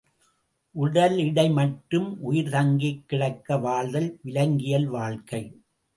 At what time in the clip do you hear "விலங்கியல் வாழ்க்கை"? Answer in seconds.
4.21-5.43